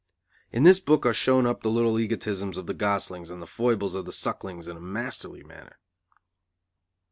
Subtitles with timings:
[0.51, 3.93] In this book are shown up the little egotisms of the goslings and the foibles
[3.93, 5.77] of the sucklings in a masterly manner.